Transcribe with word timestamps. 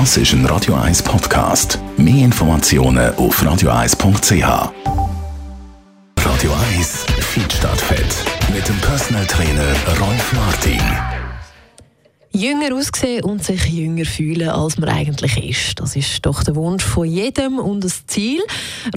Das 0.00 0.16
ist 0.16 0.32
ein 0.32 0.44
Radio 0.46 0.74
1 0.74 1.04
Podcast. 1.04 1.78
Mehr 1.96 2.24
Informationen 2.24 3.14
auf 3.14 3.40
radio1.ch. 3.40 4.72
Radio 6.18 6.52
1 6.76 7.06
Feed 7.20 7.52
Fett. 7.52 8.24
Mit 8.52 8.68
dem 8.68 8.76
Personal 8.78 9.24
Trainer 9.24 9.72
Rolf 10.00 10.32
Martin 10.32 11.23
jünger 12.34 12.74
aussehen 12.74 13.22
und 13.22 13.44
sich 13.44 13.64
jünger 13.66 14.04
fühlen, 14.04 14.48
als 14.48 14.76
man 14.76 14.88
eigentlich 14.88 15.36
ist. 15.36 15.80
Das 15.80 15.94
ist 15.94 16.26
doch 16.26 16.42
der 16.42 16.56
Wunsch 16.56 16.84
von 16.84 17.06
jedem 17.06 17.58
und 17.58 17.84
das 17.84 18.06
Ziel. 18.06 18.40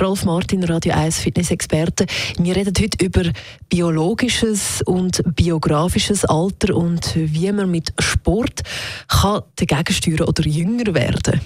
Rolf 0.01 0.25
Martin, 0.25 0.63
Radio 0.63 0.93
1 0.93 1.19
Fitness-Experte. 1.19 2.07
Wir 2.39 2.55
reden 2.55 2.73
heute 2.79 3.05
über 3.05 3.31
biologisches 3.69 4.81
und 4.81 5.21
biografisches 5.35 6.25
Alter 6.25 6.75
und 6.75 7.13
wie 7.15 7.51
man 7.51 7.69
mit 7.69 7.93
Sport 7.99 8.63
kann 9.07 9.43
dagegen 9.55 9.93
steuern 9.93 10.27
oder 10.27 10.43
jünger 10.43 10.93
werden. 10.95 11.39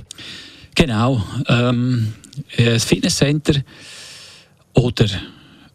Genau. 0.75 1.21
Ähm, 1.49 2.13
das 2.57 2.85
Fitnesscenter 2.85 3.61
oder 4.73 5.05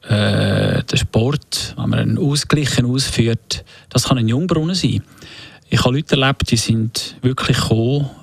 äh, 0.08 0.82
der 0.82 0.96
Sport, 0.96 1.74
wenn 1.76 1.90
man 1.90 1.98
einen 1.98 2.18
ausgleichen 2.18 2.86
ausführt, 2.86 3.64
das 3.90 4.04
kann 4.04 4.16
ein 4.16 4.28
Jungbrunnen 4.28 4.74
sein. 4.74 5.02
Ich 5.68 5.84
habe 5.84 5.96
Leute 5.96 6.14
erlebt, 6.20 6.50
die 6.50 6.56
sind 6.56 7.16
wirklich 7.22 7.58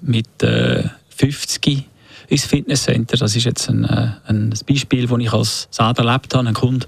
mit 0.01 0.43
äh, 0.43 0.83
50 1.09 1.83
ins 2.29 2.45
Fitnesscenter. 2.45 3.17
Das 3.17 3.35
ist 3.35 3.43
jetzt 3.43 3.69
ein, 3.69 3.83
äh, 3.83 4.11
ein 4.27 4.53
Beispiel, 4.65 5.07
das 5.07 5.19
ich 5.19 5.33
als 5.33 5.67
selber 5.69 6.05
erlebt 6.05 6.33
habe, 6.33 6.47
ein 6.47 6.53
Kunde, 6.53 6.87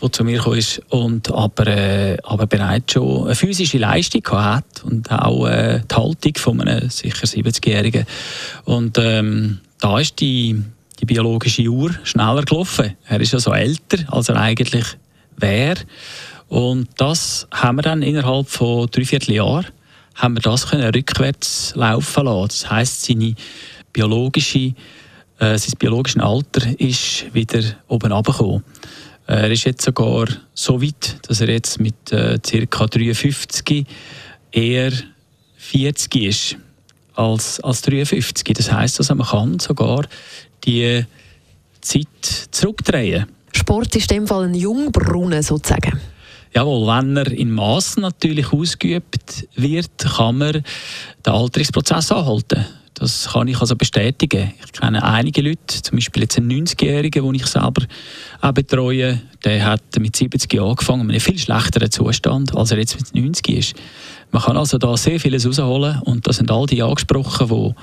der 0.00 0.12
zu 0.12 0.22
mir 0.22 0.36
gekommen 0.36 0.58
ist 0.58 0.82
und 0.90 1.32
aber, 1.32 1.66
äh, 1.66 2.18
aber 2.24 2.46
bereits 2.46 2.92
schon 2.92 3.24
eine 3.24 3.34
physische 3.34 3.78
Leistung 3.78 4.22
hat 4.32 4.84
und 4.84 5.10
auch 5.10 5.46
äh, 5.46 5.80
die 5.90 5.94
Haltung 5.94 6.32
von 6.36 6.60
einem 6.60 6.90
sicher 6.90 7.26
70-Jährigen. 7.26 8.04
Und 8.64 8.98
ähm, 8.98 9.60
da 9.80 9.98
ist 9.98 10.20
die, 10.20 10.62
die 11.00 11.06
biologische 11.06 11.66
Uhr 11.68 11.92
schneller 12.04 12.42
gelaufen. 12.42 12.96
Er 13.06 13.20
ist 13.20 13.32
also 13.32 13.52
älter, 13.52 13.98
als 14.12 14.28
er 14.28 14.36
eigentlich 14.36 14.84
wäre. 15.38 15.80
Und 16.48 16.88
das 16.98 17.48
haben 17.50 17.76
wir 17.76 17.82
dann 17.82 18.02
innerhalb 18.02 18.48
von 18.48 18.88
drei 18.90 19.04
Vierteljahren 19.04 19.66
haben 20.16 20.36
wir 20.36 20.42
das 20.42 20.68
können 20.68 20.94
rückwärts 20.94 21.74
laufen 21.76 22.24
lassen. 22.24 22.48
Das 22.48 22.70
heißt, 22.70 23.04
seine 23.04 23.34
biologische, 23.92 24.74
äh, 25.38 25.58
sein 25.58 25.74
biologisches 25.78 26.20
Alter 26.20 26.68
ist 26.80 27.32
wieder 27.34 27.62
oben 27.88 28.12
runtergekommen. 28.12 28.64
Äh, 29.28 29.34
er 29.34 29.50
ist 29.50 29.64
jetzt 29.64 29.84
sogar 29.84 30.26
so 30.54 30.82
weit, 30.82 31.18
dass 31.28 31.40
er 31.40 31.50
jetzt 31.50 31.80
mit 31.80 32.12
äh, 32.12 32.38
ca. 32.38 32.86
53 32.86 33.86
eher 34.52 34.92
40 35.56 36.16
ist 36.16 36.56
als, 37.14 37.60
als 37.60 37.82
53. 37.82 38.54
Das 38.54 38.72
heißt, 38.72 38.98
also 38.98 39.14
man 39.14 39.26
kann 39.26 39.58
sogar 39.58 40.06
die 40.64 41.04
Zeit 41.80 42.48
zurückdrehen. 42.50 43.26
Sport 43.52 43.96
ist 43.96 44.10
in 44.12 44.18
dem 44.18 44.26
Fall 44.26 44.44
ein 44.44 44.54
Jungbrunnen 44.54 45.42
sozusagen. 45.42 46.00
Jawohl, 46.56 46.86
wenn 46.86 47.18
er 47.18 47.30
in 47.30 47.50
Maßen 47.52 48.00
natürlich 48.00 48.50
ausgeübt 48.50 49.46
wird, 49.56 49.90
kann 49.98 50.38
man 50.38 50.52
den 50.52 51.32
Alterungsprozess 51.32 52.10
anhalten. 52.10 52.64
Das 52.94 53.28
kann 53.30 53.46
ich 53.46 53.60
also 53.60 53.76
bestätigen. 53.76 54.54
Ich 54.64 54.72
kenne 54.72 55.04
einige 55.04 55.42
Leute, 55.42 55.82
zum 55.82 55.98
Beispiel 55.98 56.22
jetzt 56.22 56.38
einen 56.38 56.50
90-Jährigen, 56.50 57.22
den 57.22 57.34
ich 57.34 57.44
selber 57.44 57.82
auch 58.40 58.52
betreue, 58.52 59.20
der 59.44 59.66
hat 59.66 59.82
mit 59.98 60.16
70 60.16 60.50
Jahren 60.54 60.70
angefangen, 60.70 61.02
in 61.02 61.10
einem 61.10 61.20
viel 61.20 61.38
schlechteren 61.38 61.90
Zustand, 61.90 62.56
als 62.56 62.70
er 62.70 62.78
jetzt 62.78 62.98
mit 62.98 63.14
90 63.14 63.48
ist. 63.50 63.74
Man 64.30 64.42
kann 64.42 64.56
also 64.56 64.78
da 64.78 64.96
sehr 64.96 65.20
vieles 65.20 65.46
rausholen 65.46 66.00
und 66.06 66.26
das 66.26 66.36
sind 66.38 66.50
all 66.50 66.64
die 66.64 66.82
angesprochen, 66.82 67.48
die 67.48 67.74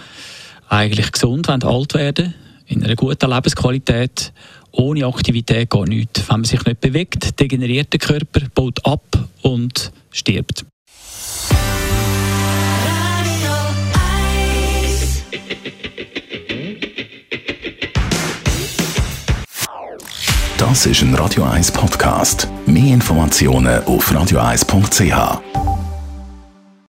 eigentlich 0.70 1.12
gesund 1.12 1.48
alt 1.48 1.94
werden, 1.94 2.34
in 2.66 2.84
einer 2.84 2.96
guten 2.96 3.30
Lebensqualität 3.30 4.34
ohne 4.74 5.06
Aktivität 5.06 5.70
geht 5.70 5.88
nichts. 5.88 6.28
Wenn 6.28 6.38
man 6.38 6.44
sich 6.44 6.64
nicht 6.66 6.82
bewegt, 6.82 7.40
degeneriert 7.40 7.94
der 7.94 8.00
Körper, 8.00 8.42
baut 8.54 8.86
ab 8.86 9.04
und 9.42 9.92
stirbt. 10.12 10.66
Das 20.58 20.86
ist 20.86 21.02
ein 21.02 21.14
Radio 21.16 21.44
1 21.44 21.72
Podcast. 21.72 22.48
Mehr 22.66 22.94
Informationen 22.94 23.84
auf 23.84 24.12
radio1.ch. 24.12 25.63